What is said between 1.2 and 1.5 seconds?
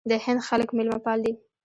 دي.